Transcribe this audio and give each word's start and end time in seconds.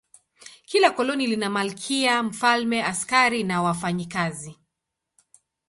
Kila 0.65 0.89
koloni 0.95 1.27
lina 1.27 1.49
malkia, 1.49 2.23
mfalme, 2.23 2.83
askari 2.83 3.43
na 3.43 3.61
wafanyakazi. 3.61 4.57